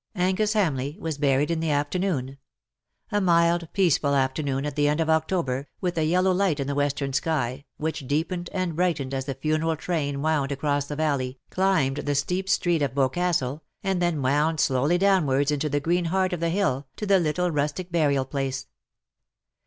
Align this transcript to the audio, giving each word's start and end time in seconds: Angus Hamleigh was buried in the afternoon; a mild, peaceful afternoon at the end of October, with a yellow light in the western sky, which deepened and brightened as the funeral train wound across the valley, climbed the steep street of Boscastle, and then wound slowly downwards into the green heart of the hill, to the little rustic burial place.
Angus 0.15 0.53
Hamleigh 0.55 0.97
was 0.97 1.19
buried 1.19 1.51
in 1.51 1.59
the 1.59 1.69
afternoon; 1.69 2.39
a 3.11 3.21
mild, 3.21 3.67
peaceful 3.71 4.15
afternoon 4.15 4.65
at 4.65 4.75
the 4.75 4.87
end 4.87 4.99
of 4.99 5.11
October, 5.11 5.67
with 5.79 5.95
a 5.95 6.05
yellow 6.05 6.31
light 6.31 6.59
in 6.59 6.65
the 6.65 6.73
western 6.73 7.13
sky, 7.13 7.65
which 7.77 8.07
deepened 8.07 8.49
and 8.51 8.75
brightened 8.75 9.13
as 9.13 9.25
the 9.25 9.35
funeral 9.35 9.75
train 9.75 10.23
wound 10.23 10.51
across 10.51 10.87
the 10.87 10.95
valley, 10.95 11.37
climbed 11.51 11.97
the 11.97 12.15
steep 12.15 12.49
street 12.49 12.81
of 12.81 12.95
Boscastle, 12.95 13.61
and 13.83 14.01
then 14.01 14.23
wound 14.23 14.59
slowly 14.59 14.97
downwards 14.97 15.51
into 15.51 15.69
the 15.69 15.79
green 15.79 16.05
heart 16.05 16.33
of 16.33 16.39
the 16.39 16.49
hill, 16.49 16.87
to 16.95 17.05
the 17.05 17.19
little 17.19 17.51
rustic 17.51 17.91
burial 17.91 18.25
place. 18.25 18.65